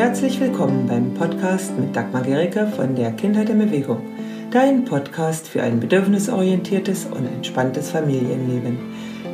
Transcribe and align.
herzlich 0.00 0.40
willkommen 0.40 0.86
beim 0.86 1.12
Podcast 1.12 1.78
mit 1.78 1.94
Dagmar 1.94 2.22
Gericke 2.22 2.66
von 2.68 2.94
der 2.94 3.12
Kindheit 3.12 3.50
in 3.50 3.58
Bewegung. 3.58 4.00
Dein 4.50 4.86
Podcast 4.86 5.46
für 5.46 5.62
ein 5.62 5.78
bedürfnisorientiertes 5.78 7.04
und 7.04 7.26
entspanntes 7.26 7.90
Familienleben. 7.90 8.78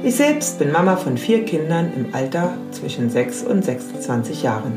Ich 0.02 0.16
selbst 0.16 0.58
bin 0.58 0.72
Mama 0.72 0.96
von 0.96 1.18
vier 1.18 1.44
Kindern 1.44 1.92
im 1.94 2.12
Alter 2.12 2.52
zwischen 2.72 3.08
6 3.08 3.44
und 3.44 3.64
26 3.64 4.42
Jahren. 4.42 4.72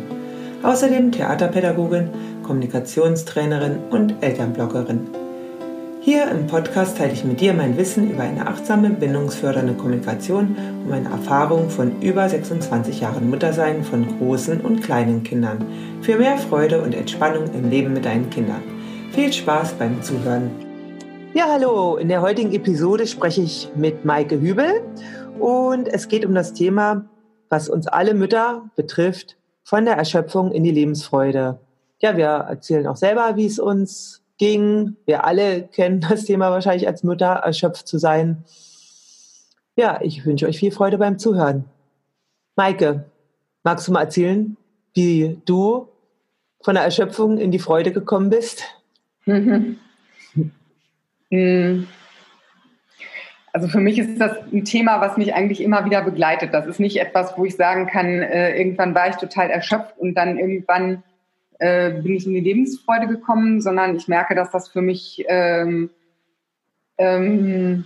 Außerdem 0.61 1.11
Theaterpädagogin, 1.11 2.11
Kommunikationstrainerin 2.43 3.79
und 3.89 4.13
Elternbloggerin. 4.21 5.07
Hier 6.01 6.31
im 6.31 6.47
Podcast 6.47 6.97
teile 6.97 7.11
ich 7.11 7.25
mit 7.25 7.41
dir 7.41 7.53
mein 7.53 7.77
Wissen 7.77 8.09
über 8.09 8.23
eine 8.23 8.47
achtsame, 8.47 8.89
bindungsfördernde 8.89 9.73
Kommunikation 9.73 10.55
und 10.55 10.89
meine 10.89 11.09
Erfahrung 11.09 11.69
von 11.69 12.01
über 12.01 12.27
26 12.29 13.01
Jahren 13.01 13.29
Muttersein 13.29 13.83
von 13.83 14.17
großen 14.17 14.61
und 14.61 14.81
kleinen 14.81 15.23
Kindern. 15.23 15.65
Für 16.01 16.17
mehr 16.17 16.37
Freude 16.37 16.81
und 16.81 16.95
Entspannung 16.95 17.53
im 17.53 17.69
Leben 17.69 17.91
mit 17.91 18.05
deinen 18.05 18.29
Kindern. 18.29 18.63
Viel 19.11 19.33
Spaß 19.33 19.73
beim 19.73 20.01
Zuhören. 20.01 20.49
Ja, 21.33 21.47
hallo. 21.51 21.97
In 21.97 22.07
der 22.07 22.21
heutigen 22.21 22.53
Episode 22.53 23.05
spreche 23.05 23.41
ich 23.41 23.69
mit 23.75 24.05
Maike 24.05 24.39
Hübel 24.39 24.81
und 25.37 25.89
es 25.89 26.07
geht 26.07 26.25
um 26.25 26.33
das 26.33 26.53
Thema, 26.53 27.05
was 27.49 27.67
uns 27.67 27.87
alle 27.87 28.13
Mütter 28.13 28.63
betrifft, 28.77 29.35
von 29.65 29.83
der 29.83 29.97
Erschöpfung 29.97 30.53
in 30.53 30.63
die 30.63 30.71
Lebensfreude. 30.71 31.59
Ja, 31.99 32.15
wir 32.15 32.27
erzählen 32.27 32.87
auch 32.87 32.95
selber, 32.95 33.35
wie 33.35 33.47
es 33.47 33.59
uns 33.59 34.23
ging. 34.39 34.95
Wir 35.05 35.25
alle 35.25 35.67
kennen 35.67 36.01
das 36.09 36.25
Thema 36.25 36.49
wahrscheinlich 36.49 36.87
als 36.87 37.03
Mutter, 37.03 37.27
erschöpft 37.27 37.87
zu 37.87 37.99
sein. 37.99 38.43
Ja, 39.75 39.99
ich 40.01 40.25
wünsche 40.25 40.47
euch 40.47 40.57
viel 40.57 40.71
Freude 40.71 40.97
beim 40.97 41.19
Zuhören. 41.19 41.65
Maike, 42.55 43.05
magst 43.63 43.87
du 43.87 43.91
mal 43.91 44.01
erzählen, 44.01 44.57
wie 44.93 45.39
du 45.45 45.87
von 46.61 46.73
der 46.73 46.83
Erschöpfung 46.83 47.37
in 47.37 47.51
die 47.51 47.59
Freude 47.59 47.91
gekommen 47.91 48.31
bist? 48.31 48.63
Also 53.51 53.67
für 53.67 53.79
mich 53.79 53.97
ist 53.97 54.19
das 54.19 54.31
ein 54.51 54.63
Thema, 54.63 55.01
was 55.01 55.17
mich 55.17 55.33
eigentlich 55.33 55.61
immer 55.61 55.85
wieder 55.85 56.03
begleitet. 56.03 56.53
Das 56.53 56.67
ist 56.67 56.79
nicht 56.79 56.97
etwas, 56.99 57.37
wo 57.37 57.45
ich 57.45 57.55
sagen 57.55 57.87
kann, 57.87 58.05
äh, 58.05 58.55
irgendwann 58.57 58.93
war 58.93 59.09
ich 59.09 59.15
total 59.15 59.49
erschöpft 59.49 59.97
und 59.97 60.13
dann 60.15 60.37
irgendwann 60.37 61.03
äh, 61.59 61.91
bin 61.91 62.15
ich 62.15 62.25
in 62.25 62.33
die 62.33 62.39
Lebensfreude 62.39 63.07
gekommen, 63.07 63.61
sondern 63.61 63.95
ich 63.95 64.07
merke, 64.07 64.33
dass 64.33 64.51
das 64.51 64.69
für 64.69 64.81
mich 64.81 65.23
ähm, 65.27 65.89
ähm, 66.97 67.85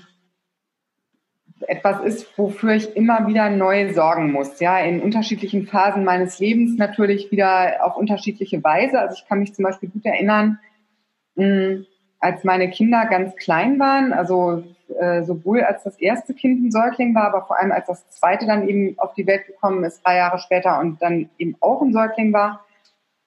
etwas 1.68 2.02
ist, 2.02 2.38
wofür 2.38 2.74
ich 2.74 2.96
immer 2.96 3.28
wieder 3.28 3.50
neu 3.50 3.94
sorgen 3.94 4.32
muss. 4.32 4.60
Ja, 4.60 4.80
in 4.80 5.02
unterschiedlichen 5.02 5.66
Phasen 5.66 6.04
meines 6.04 6.40
Lebens 6.40 6.78
natürlich 6.78 7.32
wieder 7.32 7.86
auf 7.86 7.98
unterschiedliche 7.98 8.64
Weise. 8.64 9.00
Also 9.00 9.16
ich 9.18 9.28
kann 9.28 9.40
mich 9.40 9.54
zum 9.54 9.64
Beispiel 9.64 9.90
gut 9.90 10.06
erinnern, 10.06 10.60
mh, 11.36 11.84
als 12.20 12.44
meine 12.44 12.70
Kinder 12.70 13.06
ganz 13.06 13.36
klein 13.36 13.80
waren, 13.80 14.14
also 14.14 14.64
äh, 15.00 15.24
sowohl 15.24 15.62
als 15.62 15.84
das 15.84 16.00
erste 16.00 16.34
Kind 16.34 16.64
ein 16.64 16.72
Säugling 16.72 17.14
war, 17.16 17.26
aber 17.26 17.46
vor 17.46 17.60
allem 17.60 17.72
als 17.72 17.88
das 17.88 18.10
zweite 18.10 18.46
dann 18.46 18.68
eben 18.68 18.98
auf 18.98 19.14
die 19.14 19.28
Welt 19.28 19.46
gekommen 19.48 19.84
ist, 19.84 20.06
drei 20.06 20.18
Jahre 20.18 20.40
später 20.40 20.80
und 20.80 21.02
dann 21.02 21.30
eben 21.38 21.56
auch 21.60 21.82
ein 21.82 21.92
Säugling 21.92 22.32
war, 22.32 22.66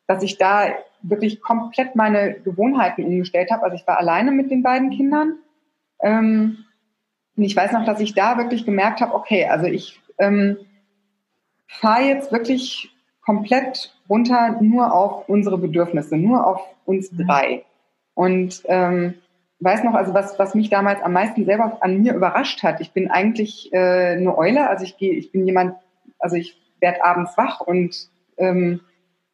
dass 0.06 0.22
ich 0.22 0.38
da 0.38 0.68
wirklich 1.02 1.40
komplett 1.40 1.96
meine 1.96 2.34
Gewohnheiten 2.40 3.04
umgestellt 3.04 3.50
habe. 3.50 3.64
Also 3.64 3.76
ich 3.76 3.86
war 3.86 3.98
alleine 3.98 4.30
mit 4.32 4.50
den 4.50 4.62
beiden 4.62 4.90
Kindern. 4.90 5.36
Ähm, 6.00 6.64
und 7.36 7.42
ich 7.44 7.54
weiß 7.54 7.72
noch, 7.72 7.84
dass 7.84 8.00
ich 8.00 8.14
da 8.14 8.38
wirklich 8.38 8.64
gemerkt 8.64 9.00
habe, 9.00 9.14
okay, 9.14 9.46
also 9.46 9.66
ich 9.66 10.00
ähm, 10.18 10.56
fahre 11.66 12.04
jetzt 12.04 12.32
wirklich 12.32 12.90
komplett 13.24 13.92
runter 14.08 14.56
nur 14.60 14.94
auf 14.94 15.28
unsere 15.28 15.58
Bedürfnisse, 15.58 16.16
nur 16.16 16.46
auf 16.46 16.62
uns 16.84 17.12
mhm. 17.12 17.26
drei. 17.26 17.64
Und 18.14 18.62
ähm, 18.66 19.14
weiß 19.60 19.84
noch, 19.84 19.94
also 19.94 20.14
was, 20.14 20.38
was 20.38 20.54
mich 20.54 20.70
damals 20.70 21.02
am 21.02 21.12
meisten 21.12 21.44
selber 21.44 21.78
an 21.80 22.02
mir 22.02 22.14
überrascht 22.14 22.62
hat, 22.62 22.80
ich 22.80 22.92
bin 22.92 23.10
eigentlich 23.10 23.72
äh, 23.72 24.12
eine 24.12 24.36
Eule, 24.36 24.68
also 24.68 24.84
ich 24.84 24.96
gehe, 24.96 25.14
ich 25.14 25.32
bin 25.32 25.46
jemand, 25.46 25.76
also 26.18 26.36
ich 26.36 26.56
werde 26.80 27.04
abends 27.04 27.36
wach 27.36 27.60
und 27.60 28.08
ähm, 28.36 28.80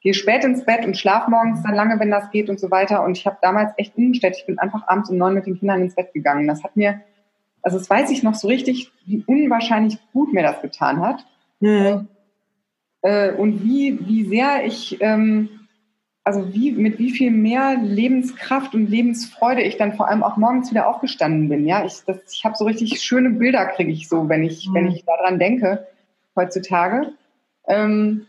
gehe 0.02 0.14
spät 0.14 0.44
ins 0.44 0.64
Bett 0.64 0.84
und 0.84 0.96
schlaf 0.96 1.28
morgens 1.28 1.62
dann 1.62 1.74
lange, 1.74 1.98
wenn 2.00 2.10
das 2.10 2.30
geht 2.30 2.50
und 2.50 2.58
so 2.58 2.70
weiter. 2.70 3.04
Und 3.04 3.16
ich 3.16 3.26
habe 3.26 3.38
damals 3.40 3.72
echt 3.76 3.96
umgestellt. 3.96 4.36
Ich 4.36 4.46
bin 4.46 4.58
einfach 4.58 4.88
abends 4.88 5.10
um 5.10 5.16
neun 5.16 5.34
mit 5.34 5.46
den 5.46 5.58
Kindern 5.58 5.82
ins 5.82 5.94
Bett 5.94 6.12
gegangen. 6.12 6.48
Das 6.48 6.64
hat 6.64 6.76
mir, 6.76 7.00
also 7.62 7.78
das 7.78 7.88
weiß 7.88 8.10
ich 8.10 8.22
noch 8.22 8.34
so 8.34 8.48
richtig, 8.48 8.90
wie 9.06 9.22
unwahrscheinlich 9.26 9.98
gut 10.12 10.32
mir 10.32 10.42
das 10.42 10.60
getan 10.60 11.00
hat. 11.00 11.24
Mhm. 11.60 12.08
Äh, 13.02 13.32
und 13.32 13.62
wie, 13.62 13.98
wie 14.06 14.24
sehr 14.24 14.64
ich, 14.64 15.00
ähm, 15.00 15.48
also 16.24 16.52
wie, 16.52 16.72
mit 16.72 16.98
wie 16.98 17.10
viel 17.10 17.30
mehr 17.30 17.76
Lebenskraft 17.80 18.74
und 18.74 18.90
Lebensfreude 18.90 19.62
ich 19.62 19.76
dann 19.76 19.94
vor 19.94 20.08
allem 20.08 20.24
auch 20.24 20.36
morgens 20.36 20.70
wieder 20.70 20.88
aufgestanden 20.88 21.48
bin. 21.48 21.64
Ja, 21.64 21.84
ich, 21.84 22.02
das, 22.06 22.18
ich 22.32 22.44
habe 22.44 22.56
so 22.56 22.64
richtig 22.64 23.00
schöne 23.00 23.30
Bilder, 23.30 23.66
kriege 23.66 23.92
ich 23.92 24.08
so, 24.08 24.28
wenn 24.28 24.42
ich, 24.42 24.68
mhm. 24.68 24.74
wenn 24.74 24.88
ich 24.88 25.04
daran 25.04 25.38
denke, 25.38 25.86
heutzutage. 26.34 27.12
Ähm, 27.68 28.26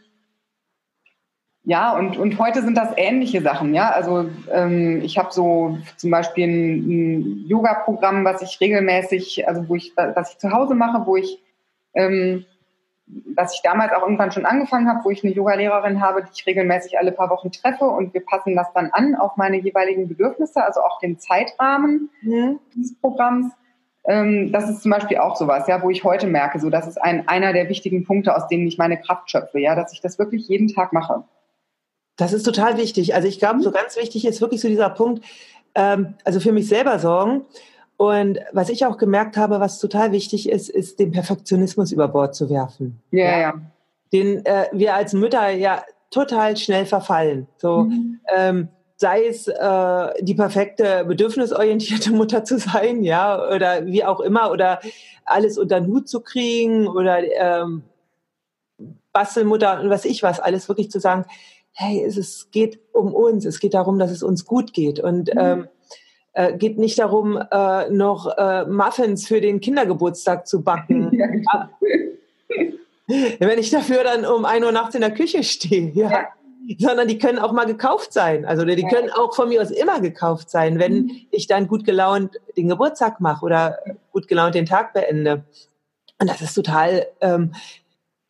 ja, 1.66 1.98
und, 1.98 2.18
und 2.18 2.40
heute 2.40 2.62
sind 2.62 2.76
das 2.76 2.90
ähnliche 2.98 3.42
Sachen, 3.42 3.74
ja. 3.74 3.90
Also 3.90 4.30
ähm, 4.52 5.02
ich 5.02 5.18
habe 5.18 5.32
so 5.32 5.78
zum 5.96 6.12
Beispiel 6.12 6.46
ein, 6.46 6.90
ein 6.90 7.46
Yoga-Programm, 7.48 8.26
was 8.26 8.42
ich 8.42 8.60
regelmäßig, 8.60 9.48
also 9.48 9.70
wo 9.70 9.76
ich, 9.76 9.94
was 9.96 10.34
ich 10.34 10.40
zu 10.40 10.52
Hause 10.52 10.76
mache, 10.76 11.08
wo 11.08 11.16
ich, 11.16 11.42
ähm, 11.94 12.44
was 13.34 13.56
ich 13.56 13.62
damals 13.62 13.94
auch 13.94 14.02
irgendwann 14.02 14.34
schon 14.34 14.46
angefangen 14.46 14.90
habe, 14.90 15.06
wo 15.06 15.10
ich 15.10 15.24
eine 15.24 15.34
Yoga-Lehrerin 15.34 16.02
habe, 16.02 16.24
die 16.24 16.32
ich 16.36 16.46
regelmäßig 16.46 17.00
alle 17.00 17.14
paar 17.14 17.30
Wochen 17.30 17.50
treffe 17.52 17.86
und 17.86 18.14
wir 18.14 18.26
passen 18.26 18.58
das 18.58 18.74
dann 18.74 18.90
an 18.92 19.16
auf 19.16 19.38
meine 19.38 19.58
jeweiligen 19.58 20.10
Bedürfnisse, 20.10 20.62
also 20.66 20.82
auch 20.82 21.00
den 21.00 21.18
Zeitrahmen 21.18 22.10
mhm. 22.24 22.60
dieses 22.76 23.00
Programms. 23.00 23.54
Ähm, 24.06 24.52
das 24.52 24.70
ist 24.70 24.82
zum 24.82 24.92
Beispiel 24.92 25.20
auch 25.20 25.38
sowas, 25.38 25.66
ja, 25.70 25.82
wo 25.82 25.90
ich 25.90 26.04
heute 26.04 26.28
merke, 26.28 26.60
so 26.60 26.70
das 26.70 26.88
ist 26.88 27.02
ein, 27.02 27.26
einer 27.30 27.54
der 27.54 27.70
wichtigen 27.70 28.04
Punkte, 28.04 28.36
aus 28.36 28.50
denen 28.50 28.68
ich 28.68 28.78
meine 28.78 29.00
Kraft 29.00 29.32
schöpfe, 29.32 29.60
ja, 29.60 29.76
dass 29.76 29.94
ich 29.94 30.02
das 30.02 30.20
wirklich 30.20 30.50
jeden 30.50 30.68
Tag 30.68 30.92
mache. 30.92 31.24
Das 32.16 32.34
ist 32.34 32.44
total 32.44 32.78
wichtig. 32.78 33.16
Also 33.16 33.28
ich 33.28 33.40
glaube, 33.40 33.62
so 33.62 33.72
ganz 33.72 33.98
wichtig 33.98 34.26
ist 34.26 34.42
wirklich 34.42 34.62
so 34.62 34.68
dieser 34.68 34.90
Punkt, 34.90 35.24
ähm, 35.76 36.16
also 36.24 36.40
für 36.40 36.52
mich 36.52 36.68
selber 36.68 37.00
sorgen. 37.00 37.46
Und 37.98 38.40
was 38.52 38.70
ich 38.70 38.86
auch 38.86 38.98
gemerkt 38.98 39.38
habe, 39.38 39.60
was 39.60 39.80
total 39.80 40.12
wichtig 40.12 40.50
ist, 40.50 40.70
ist 40.70 41.00
den 41.00 41.12
Perfektionismus 41.12 41.92
über 41.92 42.08
Bord 42.08 42.36
zu 42.36 42.50
werfen. 42.50 43.02
Ja, 43.12 43.40
ja. 43.40 43.54
Den 44.12 44.46
äh, 44.46 44.66
wir 44.72 44.96
als 44.96 45.14
Mütter 45.14 45.50
ja 45.50 45.84
total 46.12 46.58
schnell 46.58 46.86
verfallen. 46.86 47.48
So, 47.58 47.84
mhm. 47.84 48.20
ähm, 48.36 48.68
sei 48.98 49.26
es 49.26 49.48
äh, 49.48 50.24
die 50.24 50.36
perfekte 50.36 51.06
bedürfnisorientierte 51.06 52.12
Mutter 52.14 52.44
zu 52.44 52.60
sein, 52.60 53.04
ja, 53.04 53.50
oder 53.50 53.86
wie 53.86 54.06
auch 54.06 54.20
immer, 54.20 54.52
oder 54.52 54.80
alles 55.26 55.58
unter 55.58 55.80
den 55.80 55.90
Hut 55.90 56.08
zu 56.08 56.22
kriegen, 56.22 56.88
oder 56.88 57.20
ähm, 57.24 57.84
Bastelmutter 59.12 59.80
und 59.82 59.90
was 59.90 60.06
ich 60.06 60.24
was, 60.24 60.40
alles 60.40 60.68
wirklich 60.68 60.90
zu 60.92 61.00
sagen, 61.00 61.26
hey, 61.74 62.04
es, 62.04 62.18
es 62.18 62.50
geht 62.52 62.80
um 62.94 63.14
uns, 63.14 63.46
es 63.46 63.60
geht 63.60 63.74
darum, 63.74 64.00
dass 64.00 64.12
es 64.12 64.24
uns 64.24 64.46
gut 64.46 64.74
geht 64.74 65.00
und 65.00 65.34
mhm. 65.34 65.40
ähm, 65.40 65.68
äh, 66.34 66.54
geht 66.58 66.78
nicht 66.78 67.00
darum, 67.00 67.38
äh, 67.38 67.90
noch 67.90 68.38
äh, 68.38 68.66
Muffins 68.66 69.28
für 69.28 69.42
den 69.42 69.60
Kindergeburtstag 69.60 70.48
zu 70.48 70.64
backen. 70.64 71.12
Ja, 71.18 71.28
genau. 71.28 71.70
Wenn 73.40 73.60
ich 73.60 73.70
dafür 73.70 74.04
dann 74.04 74.26
um 74.26 74.46
ein 74.46 74.64
Uhr 74.64 74.72
nachts 74.72 74.96
in 74.96 75.02
der 75.02 75.14
Küche 75.14 75.44
stehe, 75.44 75.92
ja. 75.94 76.10
ja. 76.10 76.28
Sondern 76.80 77.10
die 77.10 77.18
können 77.18 77.38
auch 77.38 77.52
mal 77.52 77.66
gekauft 77.66 78.14
sein. 78.14 78.46
Also 78.46 78.64
die 78.64 78.82
ja. 78.82 78.88
können 78.88 79.10
auch 79.10 79.36
von 79.36 79.50
mir 79.50 79.62
aus 79.62 79.72
immer 79.72 80.00
gekauft 80.00 80.50
sein, 80.50 80.80
wenn 80.80 80.94
mhm. 80.94 81.12
ich 81.30 81.48
dann 81.48 81.68
gut 81.68 81.84
gelaunt 81.84 82.38
den 82.56 82.70
Geburtstag 82.70 83.20
mache 83.20 83.46
oder 83.46 83.78
gut 84.14 84.30
gelaunt 84.30 84.56
den 84.56 84.66
Tag 84.66 84.94
beende. 84.94 85.44
Und 86.20 86.30
das 86.30 86.42
ist 86.42 86.54
total 86.54 87.08
ähm, 87.20 87.52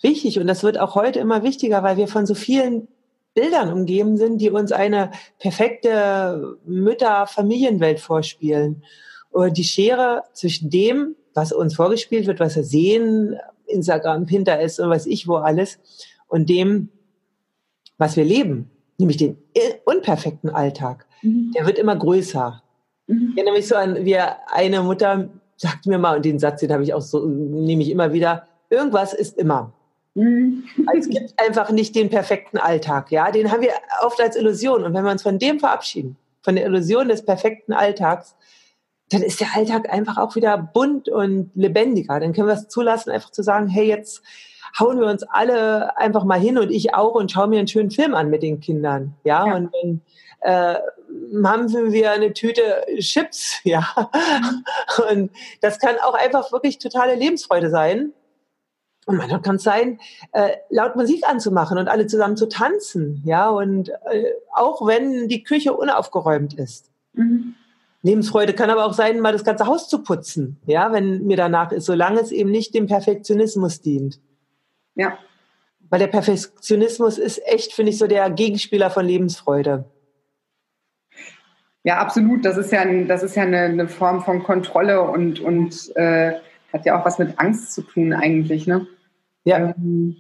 wichtig 0.02 0.40
und 0.40 0.48
das 0.48 0.64
wird 0.64 0.80
auch 0.80 0.96
heute 0.96 1.20
immer 1.20 1.44
wichtiger, 1.44 1.84
weil 1.84 1.98
wir 1.98 2.08
von 2.08 2.26
so 2.26 2.34
vielen 2.34 2.88
Bildern 3.34 3.72
umgeben 3.74 4.18
sind, 4.18 4.40
die 4.40 4.50
uns 4.50 4.72
eine 4.72 5.12
perfekte 5.40 6.58
Mütter-Familienwelt 6.66 8.00
vorspielen. 8.00 8.84
Und 9.32 9.58
die 9.58 9.64
Schere 9.64 10.24
zwischen 10.34 10.70
dem, 10.70 11.16
was 11.34 11.52
uns 11.52 11.76
vorgespielt 11.76 12.28
wird, 12.28 12.40
was 12.40 12.56
wir 12.56 12.64
sehen, 12.64 13.36
Instagram, 13.66 14.26
Pinterest 14.26 14.80
und 14.80 14.90
was 14.90 15.06
ich 15.06 15.28
wo 15.28 15.36
alles, 15.36 15.80
und 16.28 16.50
dem, 16.50 16.90
was 17.98 18.16
wir 18.16 18.26
leben, 18.26 18.70
nämlich 18.98 19.18
den 19.18 19.38
unperfekten 19.86 20.50
Alltag, 20.50 21.08
mhm. 21.22 21.52
der 21.56 21.66
wird 21.66 21.80
immer 21.80 21.96
größer. 21.96 22.62
Mhm. 23.08 23.34
Ja, 23.36 23.44
nämlich 23.44 23.68
so 23.68 23.76
ein, 23.76 24.06
wie 24.06 24.18
eine 24.18 24.84
Mutter 24.84 25.30
sagt 25.56 25.86
mir 25.86 25.98
mal, 25.98 26.18
und 26.18 26.26
den 26.26 26.40
Satz, 26.40 26.60
den 26.62 26.72
habe 26.72 26.84
ich 26.84 26.94
auch 26.94 27.02
so, 27.02 27.26
nehme 27.26 27.84
ich 27.84 27.90
immer 27.90 28.14
wieder, 28.14 28.48
irgendwas 28.70 29.14
ist 29.14 29.38
immer. 29.38 29.74
Mhm. 30.16 30.66
Es 30.96 31.10
gibt 31.10 31.34
einfach 31.38 31.72
nicht 31.72 31.96
den 31.96 32.10
perfekten 32.10 32.58
Alltag, 32.58 33.12
ja. 33.12 33.32
Den 33.32 33.52
haben 33.52 33.62
wir 33.62 33.72
oft 34.04 34.22
als 34.22 34.36
Illusion. 34.36 34.84
Und 34.84 34.94
wenn 34.94 35.04
wir 35.04 35.12
uns 35.12 35.24
von 35.24 35.40
dem 35.40 35.60
verabschieden, 35.60 36.18
von 36.42 36.56
der 36.56 36.66
Illusion 36.66 37.08
des 37.08 37.26
perfekten 37.26 37.74
Alltags, 37.74 38.36
dann 39.10 39.22
ist 39.22 39.40
der 39.40 39.56
Alltag 39.56 39.92
einfach 39.92 40.18
auch 40.18 40.36
wieder 40.36 40.58
bunt 40.58 41.10
und 41.10 41.52
lebendiger. 41.56 42.20
Dann 42.20 42.34
können 42.34 42.48
wir 42.48 42.56
es 42.56 42.68
zulassen, 42.68 43.12
einfach 43.12 43.32
zu 43.32 43.44
sagen, 43.44 43.68
hey, 43.68 43.88
jetzt 43.88 44.22
hauen 44.80 45.00
wir 45.00 45.08
uns 45.08 45.24
alle 45.24 45.98
einfach 45.98 46.24
mal 46.24 46.40
hin 46.40 46.58
und 46.58 46.72
ich 46.72 46.96
auch 46.96 47.16
und 47.16 47.32
schauen 47.32 47.50
mir 47.50 47.60
einen 47.60 47.68
schönen 47.68 47.92
Film 47.92 48.16
an 48.16 48.30
mit 48.30 48.44
den 48.44 48.60
Kindern. 48.60 49.16
Ja, 49.24 49.46
ja. 49.48 49.56
und 49.56 49.72
dann 49.74 50.02
äh, 50.42 50.80
haben 51.44 51.92
wir 51.92 52.12
eine 52.12 52.34
Tüte 52.34 52.86
Chips, 53.00 53.60
ja. 53.64 53.88
Und 55.12 55.32
das 55.62 55.80
kann 55.80 55.96
auch 56.04 56.16
einfach 56.16 56.52
wirklich 56.52 56.80
totale 56.80 57.16
Lebensfreude 57.16 57.70
sein. 57.70 58.14
Und 59.06 59.18
manchmal 59.18 59.42
kann 59.42 59.56
es 59.56 59.64
sein, 59.64 60.00
äh, 60.32 60.52
laut 60.70 60.96
Musik 60.96 61.28
anzumachen 61.28 61.78
und 61.78 61.88
alle 61.88 62.08
zusammen 62.08 62.38
zu 62.38 62.48
tanzen, 62.48 63.22
ja, 63.26 63.50
und 63.50 63.90
äh, 63.90 64.34
auch 64.54 64.86
wenn 64.86 65.28
die 65.28 65.44
Küche 65.44 65.74
unaufgeräumt 65.74 66.54
ist. 66.54 66.90
Mhm. 67.14 67.56
Lebensfreude 68.02 68.54
kann 68.54 68.70
aber 68.70 68.86
auch 68.86 68.94
sein, 68.94 69.22
mal 69.22 69.32
das 69.32 69.46
ganze 69.46 69.66
Haus 69.66 69.88
zu 69.88 70.04
putzen, 70.04 70.60
ja, 70.66 70.92
wenn 70.92 71.26
mir 71.26 71.38
danach 71.38 71.72
ist, 71.72 71.86
solange 71.86 72.20
es 72.20 72.32
eben 72.32 72.52
nicht 72.52 72.76
dem 72.76 72.88
Perfektionismus 72.88 73.82
dient. 73.82 74.20
Ja. 74.96 75.18
Weil 75.90 76.00
der 76.00 76.08
Perfektionismus 76.08 77.18
ist 77.18 77.42
echt, 77.46 77.74
finde 77.74 77.92
ich, 77.92 77.98
so 77.98 78.08
der 78.08 78.30
Gegenspieler 78.30 78.90
von 78.90 79.06
Lebensfreude. 79.06 79.86
Ja, 81.84 81.98
absolut. 81.98 82.46
Das 82.46 82.58
ist 82.58 82.72
ja, 82.72 82.86
das 83.06 83.24
ist 83.24 83.36
ja 83.36 83.44
eine, 83.44 83.60
eine 83.60 83.88
Form 83.88 84.22
von 84.22 84.44
Kontrolle 84.44 85.02
und, 85.02 85.40
und 85.40 85.96
äh, 85.96 86.34
hat 86.74 86.86
ja 86.86 87.00
auch 87.00 87.06
was 87.06 87.20
mit 87.20 87.40
Angst 87.40 87.74
zu 87.74 87.84
tun 87.84 88.14
eigentlich. 88.14 88.68
Ne? 88.68 88.88
Ja. 89.46 89.74
Ähm, 89.78 90.18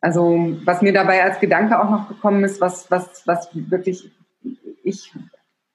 also 0.00 0.58
was 0.64 0.82
mir 0.82 0.92
dabei 0.92 1.24
als 1.24 1.40
Gedanke 1.40 1.80
auch 1.80 1.90
noch 1.90 2.08
gekommen 2.08 2.44
ist, 2.44 2.60
was, 2.60 2.90
was, 2.90 3.26
was 3.26 3.48
wirklich 3.54 4.10
ich 4.82 5.12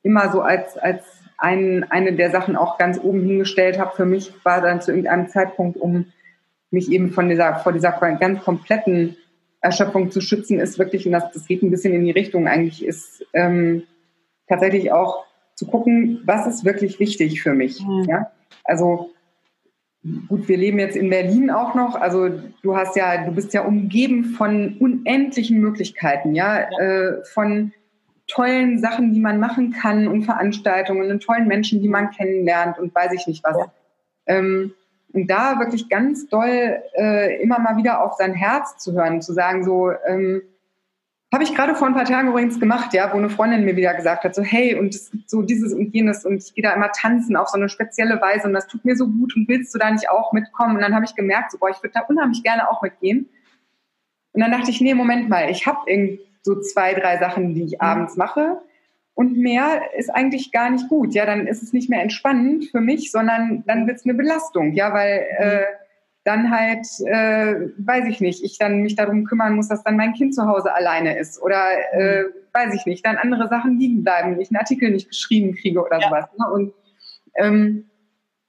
immer 0.03 0.31
so 0.31 0.41
als, 0.41 0.77
als 0.77 1.03
ein, 1.37 1.83
eine 1.89 2.13
der 2.13 2.29
Sachen 2.29 2.55
auch 2.55 2.77
ganz 2.77 2.99
oben 2.99 3.25
hingestellt 3.25 3.79
habe 3.79 3.95
für 3.95 4.05
mich, 4.05 4.33
war 4.45 4.61
dann 4.61 4.81
zu 4.81 4.91
irgendeinem 4.91 5.29
Zeitpunkt, 5.29 5.77
um 5.77 6.11
mich 6.69 6.91
eben 6.91 7.09
von 7.09 7.27
dieser, 7.27 7.55
vor 7.55 7.73
dieser 7.73 7.91
ganz 7.91 8.43
kompletten 8.43 9.17
Erschöpfung 9.61 10.11
zu 10.11 10.21
schützen, 10.21 10.59
ist 10.59 10.77
wirklich, 10.77 11.05
und 11.05 11.13
das, 11.13 11.31
das 11.31 11.47
geht 11.47 11.63
ein 11.63 11.71
bisschen 11.71 11.93
in 11.93 12.05
die 12.05 12.11
Richtung 12.11 12.47
eigentlich, 12.47 12.85
ist 12.85 13.25
ähm, 13.33 13.83
tatsächlich 14.47 14.91
auch 14.91 15.25
zu 15.55 15.65
gucken, 15.65 16.21
was 16.25 16.47
ist 16.47 16.63
wirklich 16.63 16.99
wichtig 16.99 17.41
für 17.41 17.53
mich. 17.53 17.83
Mhm. 17.85 18.05
Ja? 18.07 18.31
Also 18.63 19.09
gut, 20.27 20.47
wir 20.47 20.57
leben 20.57 20.79
jetzt 20.79 20.95
in 20.95 21.09
Berlin 21.09 21.49
auch 21.51 21.75
noch. 21.75 21.95
Also 21.95 22.29
du 22.61 22.75
hast 22.75 22.95
ja, 22.95 23.25
du 23.25 23.31
bist 23.31 23.53
ja 23.53 23.63
umgeben 23.63 24.25
von 24.25 24.77
unendlichen 24.79 25.59
Möglichkeiten, 25.59 26.35
ja, 26.35 26.61
ja. 26.61 26.79
Äh, 26.79 27.23
von 27.25 27.73
tollen 28.27 28.77
Sachen, 28.79 29.13
die 29.13 29.19
man 29.19 29.39
machen 29.39 29.71
kann 29.71 30.07
und 30.07 30.23
Veranstaltungen 30.23 31.09
und 31.11 31.23
tollen 31.23 31.47
Menschen, 31.47 31.81
die 31.81 31.89
man 31.89 32.11
kennenlernt 32.11 32.77
und 32.77 32.93
weiß 32.93 33.11
ich 33.13 33.27
nicht 33.27 33.43
was. 33.43 33.57
Ja. 33.57 33.71
Ähm, 34.27 34.73
und 35.11 35.27
da 35.27 35.59
wirklich 35.59 35.89
ganz 35.89 36.27
doll 36.27 36.77
äh, 36.95 37.41
immer 37.41 37.59
mal 37.59 37.77
wieder 37.77 38.03
auf 38.03 38.13
sein 38.13 38.33
Herz 38.33 38.77
zu 38.77 38.93
hören, 38.93 39.21
zu 39.23 39.33
sagen 39.33 39.63
so, 39.63 39.91
ähm, 40.05 40.43
habe 41.31 41.43
ich 41.43 41.53
gerade 41.53 41.75
vor 41.75 41.87
ein 41.87 41.93
paar 41.93 42.05
Tagen 42.05 42.29
übrigens 42.29 42.59
gemacht, 42.59 42.93
ja, 42.93 43.13
wo 43.13 43.17
eine 43.17 43.29
Freundin 43.29 43.63
mir 43.63 43.75
wieder 43.75 43.93
gesagt 43.93 44.23
hat, 44.23 44.33
so 44.33 44.41
hey, 44.41 44.75
und 44.75 44.99
so 45.27 45.43
dieses 45.43 45.73
und 45.73 45.93
jenes 45.93 46.25
und 46.25 46.43
ich 46.43 46.55
gehe 46.55 46.63
da 46.63 46.73
immer 46.73 46.91
tanzen 46.91 47.35
auf 47.35 47.49
so 47.49 47.57
eine 47.57 47.69
spezielle 47.69 48.19
Weise 48.19 48.47
und 48.47 48.53
das 48.53 48.67
tut 48.67 48.83
mir 48.83 48.95
so 48.95 49.07
gut 49.07 49.35
und 49.35 49.47
willst 49.47 49.73
du 49.75 49.79
da 49.79 49.91
nicht 49.91 50.09
auch 50.09 50.33
mitkommen? 50.33 50.75
Und 50.75 50.81
dann 50.81 50.95
habe 50.95 51.05
ich 51.05 51.15
gemerkt, 51.15 51.51
so 51.51 51.59
boah, 51.59 51.69
ich 51.69 51.83
würde 51.83 51.93
da 51.93 52.01
unheimlich 52.01 52.41
gerne 52.41 52.69
auch 52.69 52.81
mitgehen. 52.81 53.29
Und 54.31 54.41
dann 54.41 54.51
dachte 54.51 54.71
ich, 54.71 54.81
nee, 54.81 54.93
Moment 54.95 55.29
mal, 55.29 55.49
ich 55.49 55.67
habe 55.67 55.79
irgendwie 55.85 56.19
so 56.41 56.59
zwei, 56.61 56.93
drei 56.93 57.17
Sachen, 57.19 57.53
die 57.53 57.63
ich 57.63 57.73
mhm. 57.73 57.81
abends 57.81 58.17
mache 58.17 58.61
und 59.13 59.37
mehr 59.37 59.81
ist 59.97 60.09
eigentlich 60.09 60.51
gar 60.51 60.71
nicht 60.71 60.87
gut. 60.87 61.13
Ja, 61.13 61.27
dann 61.27 61.45
ist 61.45 61.61
es 61.61 61.73
nicht 61.73 61.91
mehr 61.91 62.01
entspannend 62.01 62.69
für 62.71 62.81
mich, 62.81 63.11
sondern 63.11 63.63
dann 63.67 63.85
wird 63.85 63.97
es 63.97 64.05
eine 64.05 64.15
Belastung, 64.15 64.73
ja, 64.73 64.93
weil 64.93 65.27
mhm. 65.39 65.45
äh, 65.45 65.63
dann 66.29 66.51
halt, 66.51 66.85
äh, 67.07 67.71
weiß 67.77 68.05
ich 68.07 68.21
nicht, 68.21 68.43
ich 68.43 68.59
dann 68.59 68.81
mich 68.81 68.95
darum 68.95 69.25
kümmern 69.25 69.55
muss, 69.55 69.67
dass 69.67 69.83
dann 69.83 69.97
mein 69.97 70.13
Kind 70.13 70.35
zu 70.35 70.45
Hause 70.45 70.73
alleine 70.73 71.17
ist 71.17 71.41
oder 71.41 71.63
äh, 71.93 72.23
mhm. 72.23 72.27
weiß 72.53 72.73
ich 72.75 72.85
nicht, 72.85 73.05
dann 73.05 73.17
andere 73.17 73.47
Sachen 73.49 73.79
liegen 73.79 74.03
bleiben, 74.03 74.39
ich 74.39 74.51
einen 74.51 74.57
Artikel 74.57 74.91
nicht 74.91 75.09
geschrieben 75.09 75.55
kriege 75.55 75.83
oder 75.83 75.99
ja. 75.99 76.07
sowas. 76.07 76.25
Ne? 76.37 76.51
Und 76.51 76.73
ähm, 77.35 77.89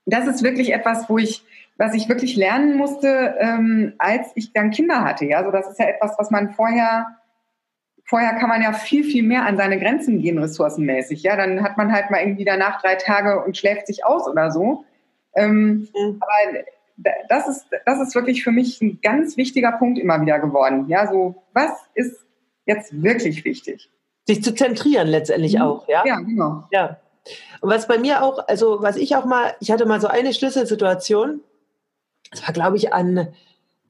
das 0.04 0.26
ist 0.26 0.42
wirklich 0.42 0.74
etwas, 0.74 1.08
wo 1.08 1.16
ich, 1.16 1.42
was 1.78 1.94
ich 1.94 2.08
wirklich 2.08 2.36
lernen 2.36 2.76
musste, 2.76 3.36
ähm, 3.38 3.94
als 3.96 4.28
ich 4.34 4.52
dann 4.52 4.70
Kinder 4.70 5.02
hatte. 5.02 5.24
Ja, 5.24 5.38
also 5.38 5.50
das 5.50 5.70
ist 5.70 5.78
ja 5.78 5.86
etwas, 5.86 6.14
was 6.18 6.30
man 6.30 6.50
vorher 6.50 7.16
Vorher 8.04 8.34
kann 8.40 8.48
man 8.48 8.60
ja 8.60 8.72
viel, 8.72 9.04
viel 9.04 9.22
mehr 9.22 9.46
an 9.46 9.56
seine 9.56 9.78
Grenzen 9.78 10.20
gehen, 10.20 10.36
ressourcenmäßig. 10.36 11.22
Ja, 11.22 11.36
dann 11.36 11.62
hat 11.62 11.76
man 11.76 11.92
halt 11.92 12.10
mal 12.10 12.18
irgendwie 12.18 12.44
danach 12.44 12.82
drei 12.82 12.96
Tage 12.96 13.40
und 13.44 13.56
schläft 13.56 13.86
sich 13.86 14.04
aus 14.04 14.26
oder 14.26 14.50
so. 14.50 14.84
Ähm, 15.36 15.86
mhm. 15.94 16.20
Aber 16.20 16.64
das 17.28 17.48
ist, 17.48 17.66
das 17.86 18.00
ist 18.00 18.14
wirklich 18.14 18.42
für 18.44 18.50
mich 18.50 18.80
ein 18.80 19.00
ganz 19.02 19.36
wichtiger 19.36 19.72
Punkt 19.72 19.98
immer 19.98 20.20
wieder 20.20 20.38
geworden. 20.38 20.88
Ja, 20.88 21.10
so, 21.10 21.42
was 21.52 21.70
ist 21.94 22.24
jetzt 22.66 23.02
wirklich 23.02 23.44
wichtig? 23.44 23.90
Sich 24.26 24.42
zu 24.42 24.54
zentrieren 24.54 25.08
letztendlich 25.08 25.54
mhm. 25.54 25.62
auch, 25.62 25.88
ja? 25.88 26.04
Ja, 26.06 26.20
genau. 26.20 26.64
Ja. 26.70 26.98
Und 27.60 27.70
was 27.70 27.86
bei 27.86 27.98
mir 27.98 28.22
auch, 28.22 28.46
also 28.48 28.80
was 28.80 28.96
ich 28.96 29.16
auch 29.16 29.24
mal, 29.24 29.54
ich 29.60 29.70
hatte 29.70 29.86
mal 29.86 30.00
so 30.00 30.08
eine 30.08 30.32
Schlüsselsituation, 30.32 31.40
das 32.30 32.46
war, 32.46 32.52
glaube 32.52 32.76
ich, 32.76 32.92
an 32.92 33.28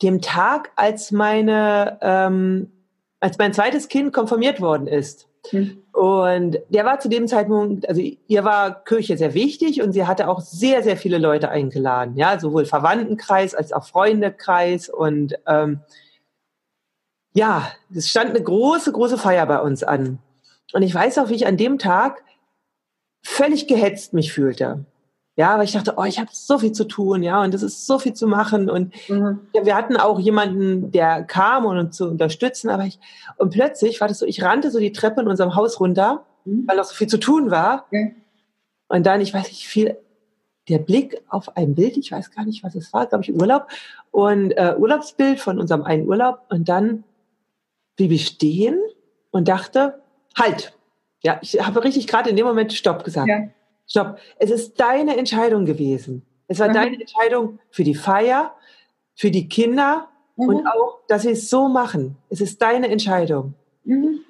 dem 0.02 0.20
Tag, 0.20 0.72
als 0.76 1.12
meine, 1.12 1.98
ähm, 2.00 2.72
als 3.20 3.38
mein 3.38 3.52
zweites 3.52 3.88
Kind 3.88 4.12
konfirmiert 4.12 4.60
worden 4.60 4.86
ist. 4.86 5.28
Mhm. 5.52 5.82
Und 5.92 6.58
der 6.68 6.84
war 6.84 7.00
zu 7.00 7.08
dem 7.08 7.26
Zeitpunkt, 7.26 7.88
also 7.88 8.00
ihr 8.00 8.44
war 8.44 8.84
Kirche 8.84 9.16
sehr 9.16 9.34
wichtig 9.34 9.82
und 9.82 9.92
sie 9.92 10.06
hatte 10.06 10.28
auch 10.28 10.40
sehr, 10.40 10.82
sehr 10.82 10.96
viele 10.96 11.18
Leute 11.18 11.48
eingeladen, 11.48 12.16
ja, 12.16 12.38
sowohl 12.38 12.64
Verwandtenkreis 12.64 13.54
als 13.54 13.72
auch 13.72 13.86
Freundekreis 13.86 14.88
und 14.88 15.34
ähm, 15.46 15.80
ja, 17.32 17.70
es 17.94 18.08
stand 18.08 18.30
eine 18.30 18.42
große, 18.42 18.92
große 18.92 19.18
Feier 19.18 19.46
bei 19.46 19.60
uns 19.60 19.82
an. 19.82 20.18
Und 20.72 20.82
ich 20.82 20.94
weiß 20.94 21.18
auch, 21.18 21.28
wie 21.28 21.34
ich 21.34 21.46
an 21.46 21.56
dem 21.56 21.78
Tag 21.78 22.22
völlig 23.22 23.66
gehetzt 23.66 24.12
mich 24.12 24.32
fühlte. 24.32 24.84
Ja, 25.36 25.54
aber 25.54 25.62
ich 25.62 25.72
dachte, 25.72 25.94
oh, 25.96 26.04
ich 26.04 26.18
habe 26.18 26.28
so 26.32 26.58
viel 26.58 26.72
zu 26.72 26.84
tun, 26.84 27.22
ja, 27.22 27.42
und 27.42 27.54
es 27.54 27.62
ist 27.62 27.86
so 27.86 27.98
viel 27.98 28.12
zu 28.12 28.26
machen. 28.26 28.68
Und 28.68 28.92
mhm. 29.08 29.40
ja, 29.54 29.64
wir 29.64 29.76
hatten 29.76 29.96
auch 29.96 30.18
jemanden, 30.18 30.90
der 30.90 31.22
kam, 31.24 31.64
um 31.64 31.78
uns 31.78 31.96
zu 31.96 32.08
unterstützen, 32.08 32.68
aber 32.68 32.84
ich, 32.84 32.98
und 33.36 33.50
plötzlich 33.50 34.00
war 34.00 34.08
das 34.08 34.18
so, 34.18 34.26
ich 34.26 34.42
rannte 34.42 34.70
so 34.70 34.78
die 34.78 34.92
Treppe 34.92 35.20
in 35.20 35.28
unserem 35.28 35.54
Haus 35.54 35.80
runter, 35.80 36.26
mhm. 36.44 36.64
weil 36.66 36.76
noch 36.76 36.84
so 36.84 36.94
viel 36.94 37.06
zu 37.06 37.18
tun 37.18 37.50
war. 37.50 37.86
Mhm. 37.90 38.16
Und 38.88 39.06
dann, 39.06 39.20
ich 39.20 39.32
weiß 39.32 39.48
nicht, 39.48 39.66
viel, 39.66 39.96
der 40.68 40.78
Blick 40.78 41.22
auf 41.28 41.56
ein 41.56 41.74
Bild, 41.74 41.96
ich 41.96 42.10
weiß 42.10 42.32
gar 42.32 42.44
nicht, 42.44 42.64
was 42.64 42.74
es 42.74 42.92
war, 42.92 43.06
glaube 43.06 43.24
ich, 43.24 43.32
Urlaub, 43.32 43.68
und 44.10 44.50
äh, 44.52 44.74
Urlaubsbild 44.76 45.40
von 45.40 45.58
unserem 45.60 45.84
einen 45.84 46.06
Urlaub. 46.06 46.40
Und 46.50 46.68
dann 46.68 47.04
blieb 47.96 48.10
ich 48.10 48.26
stehen 48.26 48.78
und 49.30 49.48
dachte, 49.48 50.02
halt. 50.36 50.76
Ja, 51.22 51.38
ich 51.42 51.64
habe 51.64 51.84
richtig 51.84 52.06
gerade 52.06 52.30
in 52.30 52.36
dem 52.36 52.46
Moment 52.46 52.72
Stopp 52.72 53.04
gesagt. 53.04 53.28
Ja 53.28 53.48
stopp. 53.90 54.18
Es 54.38 54.50
ist 54.50 54.80
deine 54.80 55.16
Entscheidung 55.16 55.66
gewesen. 55.66 56.24
Es 56.48 56.58
war 56.58 56.68
mhm. 56.68 56.74
deine 56.74 57.00
Entscheidung 57.00 57.58
für 57.70 57.84
die 57.84 57.94
Feier, 57.94 58.54
für 59.14 59.30
die 59.30 59.48
Kinder 59.48 60.08
mhm. 60.36 60.48
und 60.48 60.66
auch, 60.66 61.00
dass 61.08 61.22
sie 61.22 61.32
es 61.32 61.50
so 61.50 61.68
machen. 61.68 62.16
Es 62.30 62.40
ist 62.40 62.62
deine 62.62 62.88
Entscheidung. 62.88 63.54
Mhm. 63.84 64.20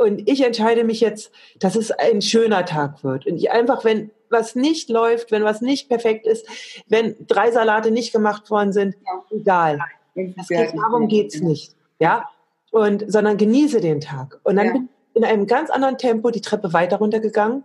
Und 0.00 0.28
ich 0.28 0.42
entscheide 0.42 0.84
mich 0.84 1.00
jetzt, 1.00 1.30
dass 1.60 1.76
es 1.76 1.90
ein 1.90 2.22
schöner 2.22 2.64
Tag 2.64 3.04
wird. 3.04 3.26
Und 3.26 3.36
ich 3.36 3.50
einfach, 3.50 3.84
wenn 3.84 4.10
was 4.30 4.54
nicht 4.54 4.88
läuft, 4.88 5.30
wenn 5.30 5.44
was 5.44 5.60
nicht 5.60 5.90
perfekt 5.90 6.26
ist, 6.26 6.46
wenn 6.88 7.14
drei 7.26 7.50
Salate 7.50 7.90
nicht 7.90 8.12
gemacht 8.12 8.50
worden 8.50 8.72
sind, 8.72 8.96
ja. 9.04 9.38
egal. 9.38 9.78
Das 10.14 10.48
geht, 10.48 10.74
darum 10.74 11.08
geht's 11.08 11.40
nicht. 11.40 11.74
Ja? 11.98 12.30
Und, 12.70 13.04
sondern 13.12 13.36
genieße 13.36 13.80
den 13.82 14.00
Tag. 14.00 14.40
Und 14.44 14.56
dann 14.56 14.66
ja. 14.66 14.72
bin 14.72 14.84
ich 14.84 15.16
in 15.16 15.24
einem 15.24 15.46
ganz 15.46 15.68
anderen 15.68 15.98
Tempo 15.98 16.30
die 16.30 16.40
Treppe 16.40 16.72
weiter 16.72 16.96
runtergegangen 16.96 17.64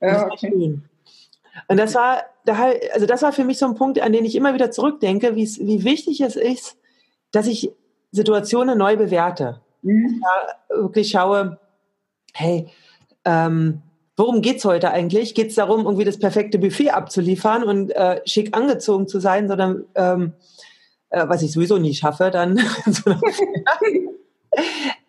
ja, 0.00 0.28
okay. 0.30 0.78
Und 1.68 1.76
das 1.76 1.94
war, 1.94 2.24
also 2.92 3.06
das 3.06 3.22
war 3.22 3.32
für 3.32 3.44
mich 3.44 3.58
so 3.58 3.66
ein 3.66 3.74
Punkt, 3.74 4.00
an 4.00 4.12
den 4.12 4.24
ich 4.24 4.34
immer 4.34 4.54
wieder 4.54 4.70
zurückdenke, 4.70 5.36
wie 5.36 5.84
wichtig 5.84 6.20
es 6.20 6.36
ist, 6.36 6.76
dass 7.30 7.46
ich 7.46 7.70
Situationen 8.10 8.78
neu 8.78 8.96
bewerte. 8.96 9.60
Mhm. 9.82 10.22
Wirklich 10.68 11.10
schaue, 11.10 11.58
hey, 12.32 12.68
ähm, 13.24 13.82
worum 14.16 14.42
geht's 14.42 14.64
heute 14.64 14.90
eigentlich? 14.90 15.34
Geht 15.34 15.48
es 15.48 15.56
darum, 15.56 15.84
irgendwie 15.84 16.04
das 16.04 16.18
perfekte 16.18 16.58
Buffet 16.58 16.90
abzuliefern 16.90 17.64
und 17.64 17.90
äh, 17.90 18.20
schick 18.24 18.56
angezogen 18.56 19.08
zu 19.08 19.20
sein, 19.20 19.48
sondern 19.48 19.84
ähm, 19.94 20.32
äh, 21.10 21.28
was 21.28 21.42
ich 21.42 21.52
sowieso 21.52 21.78
nie 21.78 21.94
schaffe, 21.94 22.30
dann 22.30 22.58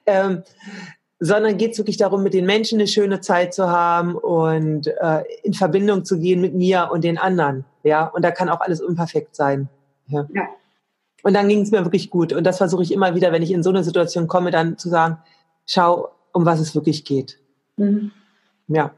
ähm, 0.06 0.44
sondern 1.26 1.58
geht 1.58 1.72
es 1.72 1.78
wirklich 1.80 1.98
darum, 1.98 2.22
mit 2.22 2.36
den 2.36 2.46
Menschen 2.46 2.80
eine 2.80 2.88
schöne 2.88 3.20
Zeit 3.20 3.54
zu 3.54 3.70
haben 3.70 4.16
und 4.16 4.88
äh, 4.88 5.24
in 5.42 5.54
Verbindung 5.54 6.06
zu 6.06 6.20
gehen 6.20 6.40
mit 6.40 6.54
mir 6.54 6.90
und 6.92 7.04
den 7.04 7.18
anderen. 7.18 7.66
Ja, 7.84 8.06
und 8.06 8.24
da 8.24 8.30
kann 8.30 8.48
auch 8.48 8.62
alles 8.62 8.80
unperfekt 8.80 9.36
sein. 9.36 9.68
Ja. 10.08 10.28
ja. 10.34 10.48
Und 11.24 11.34
dann 11.34 11.50
ging 11.50 11.62
es 11.62 11.72
mir 11.72 11.84
wirklich 11.84 12.12
gut. 12.12 12.32
Und 12.32 12.44
das 12.44 12.60
versuche 12.60 12.84
ich 12.84 12.92
immer 12.92 13.16
wieder, 13.16 13.32
wenn 13.32 13.42
ich 13.42 13.52
in 13.52 13.64
so 13.64 13.72
eine 13.72 13.84
Situation 13.84 14.28
komme, 14.28 14.52
dann 14.52 14.78
zu 14.78 14.90
sagen, 14.90 15.18
schau, 15.66 16.10
um 16.32 16.46
was 16.46 16.60
es 16.60 16.76
wirklich 16.76 17.06
geht. 17.06 17.40
Mhm. 17.78 18.12
Ja. 18.68 18.92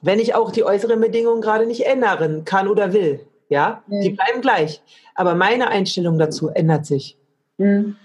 Wenn 0.00 0.18
ich 0.18 0.34
auch 0.34 0.52
die 0.52 0.64
äußeren 0.64 1.00
Bedingungen 1.00 1.42
gerade 1.42 1.66
nicht 1.66 1.84
ändern 1.84 2.46
kann 2.46 2.66
oder 2.66 2.94
will. 2.94 3.26
Ja, 3.50 3.82
mhm. 3.88 4.00
die 4.00 4.10
bleiben 4.10 4.40
gleich. 4.40 4.80
Aber 5.14 5.34
meine 5.34 5.68
Einstellung 5.68 6.18
dazu 6.18 6.48
ändert 6.48 6.86
sich. 6.86 7.18
Mhm. 7.58 7.96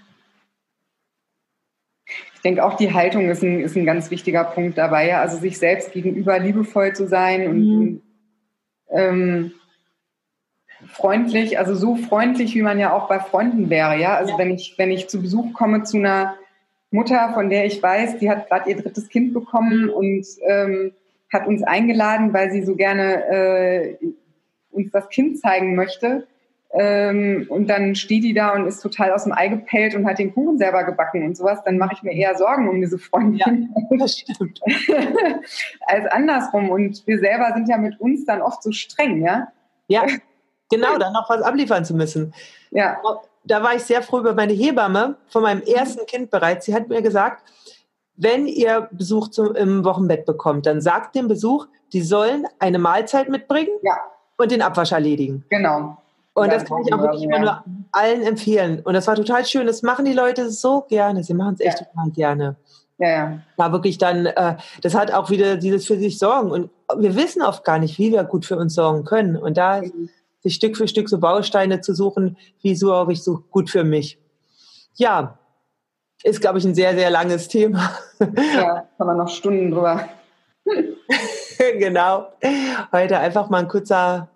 Ich 2.40 2.42
denke 2.42 2.64
auch 2.64 2.78
die 2.78 2.94
Haltung 2.94 3.28
ist 3.28 3.42
ein, 3.42 3.60
ist 3.60 3.76
ein 3.76 3.84
ganz 3.84 4.10
wichtiger 4.10 4.44
Punkt 4.44 4.78
dabei. 4.78 5.08
Ja? 5.08 5.20
Also 5.20 5.36
sich 5.36 5.58
selbst 5.58 5.92
gegenüber 5.92 6.38
liebevoll 6.38 6.94
zu 6.94 7.06
sein 7.06 7.46
und 7.46 7.60
mhm. 7.60 8.02
ähm, 8.90 9.52
freundlich, 10.88 11.58
also 11.58 11.74
so 11.74 11.96
freundlich, 11.96 12.54
wie 12.54 12.62
man 12.62 12.78
ja 12.78 12.94
auch 12.94 13.08
bei 13.08 13.18
Freunden 13.18 13.68
wäre. 13.68 13.98
Ja, 13.98 14.14
also 14.14 14.32
ja. 14.32 14.38
wenn 14.38 14.54
ich 14.54 14.74
wenn 14.78 14.90
ich 14.90 15.06
zu 15.08 15.20
Besuch 15.20 15.52
komme 15.52 15.82
zu 15.82 15.98
einer 15.98 16.36
Mutter, 16.90 17.30
von 17.34 17.50
der 17.50 17.66
ich 17.66 17.82
weiß, 17.82 18.16
die 18.16 18.30
hat 18.30 18.48
gerade 18.48 18.70
ihr 18.70 18.76
drittes 18.80 19.10
Kind 19.10 19.34
bekommen 19.34 19.88
mhm. 19.88 19.90
und 19.90 20.26
ähm, 20.46 20.92
hat 21.30 21.46
uns 21.46 21.62
eingeladen, 21.62 22.32
weil 22.32 22.50
sie 22.50 22.62
so 22.62 22.74
gerne 22.74 23.26
äh, 23.26 23.96
uns 24.70 24.90
das 24.92 25.10
Kind 25.10 25.38
zeigen 25.38 25.74
möchte. 25.74 26.26
Ähm, 26.72 27.46
und 27.48 27.66
dann 27.68 27.96
steht 27.96 28.22
die 28.22 28.32
da 28.32 28.54
und 28.54 28.66
ist 28.66 28.80
total 28.80 29.10
aus 29.10 29.24
dem 29.24 29.32
Ei 29.32 29.48
gepellt 29.48 29.96
und 29.96 30.06
hat 30.06 30.18
den 30.18 30.32
Kuchen 30.32 30.56
selber 30.56 30.84
gebacken 30.84 31.24
und 31.24 31.36
sowas, 31.36 31.58
dann 31.64 31.78
mache 31.78 31.94
ich 31.94 32.02
mir 32.02 32.12
eher 32.12 32.36
Sorgen 32.36 32.68
um 32.68 32.80
diese 32.80 32.98
Freundin. 32.98 33.38
Ja, 33.38 33.96
das 33.98 34.18
stimmt. 34.18 34.60
als 35.86 36.06
andersrum. 36.06 36.70
Und 36.70 37.04
wir 37.06 37.18
selber 37.18 37.52
sind 37.54 37.68
ja 37.68 37.76
mit 37.76 37.98
uns 38.00 38.24
dann 38.24 38.40
oft 38.40 38.62
so 38.62 38.70
streng, 38.70 39.22
ja? 39.22 39.48
Ja, 39.88 40.06
genau, 40.70 40.96
dann 40.96 41.12
noch 41.12 41.28
was 41.28 41.42
abliefern 41.42 41.84
zu 41.84 41.94
müssen. 41.94 42.32
Ja. 42.70 43.00
Da 43.42 43.62
war 43.62 43.74
ich 43.74 43.82
sehr 43.82 44.02
froh 44.02 44.20
über 44.20 44.34
meine 44.34 44.52
Hebamme 44.52 45.16
von 45.26 45.42
meinem 45.42 45.62
ersten 45.62 46.06
Kind 46.06 46.30
bereits. 46.30 46.66
Sie 46.66 46.74
hat 46.74 46.88
mir 46.88 47.02
gesagt, 47.02 47.42
wenn 48.14 48.46
ihr 48.46 48.88
Besuch 48.92 49.28
zum, 49.28 49.56
im 49.56 49.82
Wochenbett 49.84 50.24
bekommt, 50.24 50.66
dann 50.66 50.80
sagt 50.80 51.16
dem 51.16 51.26
Besuch, 51.26 51.66
die 51.92 52.02
sollen 52.02 52.46
eine 52.58 52.78
Mahlzeit 52.78 53.28
mitbringen 53.28 53.72
ja. 53.82 53.96
und 54.36 54.52
den 54.52 54.62
Abwasch 54.62 54.92
erledigen. 54.92 55.44
Genau. 55.48 55.96
Und 56.34 56.52
das 56.52 56.64
kann 56.64 56.82
ich 56.86 56.92
auch 56.92 57.00
wirklich 57.00 57.24
immer 57.24 57.38
nur 57.38 57.64
allen 57.92 58.22
empfehlen. 58.22 58.80
Und 58.84 58.94
das 58.94 59.06
war 59.06 59.16
total 59.16 59.44
schön. 59.44 59.66
Das 59.66 59.82
machen 59.82 60.04
die 60.04 60.12
Leute 60.12 60.50
so 60.50 60.82
gerne. 60.82 61.24
Sie 61.24 61.34
machen 61.34 61.54
es 61.54 61.60
echt 61.60 61.80
ja. 61.80 61.86
total 61.86 62.10
gerne. 62.10 62.56
Ja, 62.98 63.08
ja. 63.08 63.38
War 63.56 63.72
wirklich 63.72 63.98
dann, 63.98 64.26
äh, 64.26 64.56
das 64.82 64.94
hat 64.94 65.12
auch 65.12 65.30
wieder 65.30 65.56
dieses 65.56 65.86
für 65.86 65.98
sich 65.98 66.18
sorgen. 66.18 66.50
Und 66.50 66.70
wir 66.96 67.16
wissen 67.16 67.42
oft 67.42 67.64
gar 67.64 67.78
nicht, 67.78 67.98
wie 67.98 68.12
wir 68.12 68.24
gut 68.24 68.46
für 68.46 68.56
uns 68.56 68.74
sorgen 68.74 69.04
können. 69.04 69.36
Und 69.36 69.56
da 69.56 69.80
mhm. 69.80 70.08
sich 70.40 70.54
Stück 70.54 70.76
für 70.76 70.86
Stück 70.86 71.08
so 71.08 71.18
Bausteine 71.18 71.80
zu 71.80 71.94
suchen, 71.94 72.36
wie 72.62 72.74
sorge 72.74 73.12
ich 73.12 73.22
so 73.22 73.42
gut 73.50 73.70
für 73.70 73.84
mich. 73.84 74.18
Ja, 74.94 75.38
ist, 76.22 76.40
glaube 76.40 76.58
ich, 76.58 76.64
ein 76.64 76.74
sehr, 76.74 76.94
sehr 76.94 77.10
langes 77.10 77.48
Thema. 77.48 77.90
Ja, 78.20 78.86
kann 78.98 79.06
man 79.06 79.16
noch 79.16 79.28
Stunden 79.28 79.70
drüber. 79.70 80.08
genau. 81.78 82.26
Heute 82.92 83.18
einfach 83.18 83.48
mal 83.48 83.58
ein 83.58 83.68
kurzer 83.68 84.28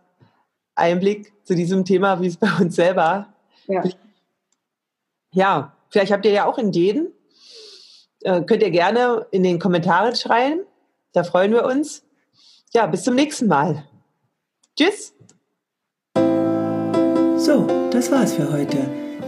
Einblick 0.75 1.33
zu 1.45 1.55
diesem 1.55 1.85
Thema, 1.85 2.21
wie 2.21 2.27
es 2.27 2.37
bei 2.37 2.51
uns 2.61 2.77
selber. 2.77 3.35
Ja. 3.67 3.83
ja, 5.33 5.77
vielleicht 5.91 6.13
habt 6.13 6.25
ihr 6.27 6.33
ja 6.33 6.45
auch 6.47 6.59
Ideen. 6.59 7.13
Äh, 8.23 8.43
könnt 8.43 8.63
ihr 8.63 8.71
gerne 8.71 9.27
in 9.31 9.43
den 9.43 9.59
Kommentaren 9.59 10.15
schreiben. 10.17 10.61
Da 11.13 11.25
freuen 11.25 11.53
wir 11.53 11.65
uns. 11.65 12.03
Ja, 12.73 12.87
bis 12.87 13.05
zum 13.05 13.15
nächsten 13.15 13.47
Mal. 13.47 13.85
Tschüss. 14.77 15.15
So, 17.37 17.67
das 17.91 18.11
war's 18.11 18.35
für 18.35 18.51
heute. 18.53 18.79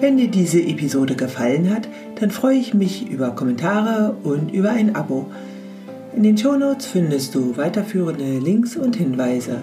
Wenn 0.01 0.17
dir 0.17 0.29
diese 0.29 0.61
Episode 0.61 1.15
gefallen 1.15 1.73
hat, 1.73 1.89
dann 2.21 2.31
freue 2.31 2.57
ich 2.57 2.75
mich 2.75 3.09
über 3.09 3.31
Kommentare 3.31 4.17
und 4.25 4.51
über 4.53 4.71
ein 4.71 4.97
Abo. 4.97 5.27
In 6.15 6.23
den 6.23 6.37
Shownotes 6.37 6.87
findest 6.87 7.35
du 7.35 7.57
weiterführende 7.57 8.39
Links 8.39 8.77
und 8.77 8.97
Hinweise. 8.97 9.63